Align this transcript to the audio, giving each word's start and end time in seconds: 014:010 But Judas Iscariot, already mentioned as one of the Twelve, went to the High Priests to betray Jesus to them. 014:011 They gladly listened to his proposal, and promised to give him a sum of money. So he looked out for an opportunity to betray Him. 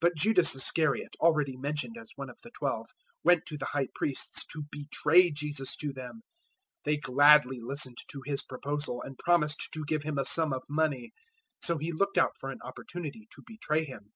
014:010 - -
But 0.02 0.12
Judas 0.16 0.54
Iscariot, 0.54 1.16
already 1.18 1.56
mentioned 1.56 1.96
as 1.98 2.12
one 2.14 2.30
of 2.30 2.38
the 2.44 2.52
Twelve, 2.52 2.86
went 3.24 3.46
to 3.46 3.58
the 3.58 3.66
High 3.66 3.88
Priests 3.96 4.46
to 4.46 4.62
betray 4.70 5.32
Jesus 5.32 5.74
to 5.78 5.92
them. 5.92 6.18
014:011 6.84 6.84
They 6.84 6.96
gladly 6.98 7.60
listened 7.60 7.98
to 8.12 8.22
his 8.24 8.44
proposal, 8.44 9.02
and 9.02 9.18
promised 9.18 9.70
to 9.72 9.84
give 9.84 10.04
him 10.04 10.18
a 10.18 10.24
sum 10.24 10.52
of 10.52 10.62
money. 10.70 11.10
So 11.60 11.78
he 11.78 11.90
looked 11.90 12.16
out 12.16 12.36
for 12.38 12.52
an 12.52 12.60
opportunity 12.62 13.26
to 13.32 13.42
betray 13.44 13.82
Him. 13.84 14.12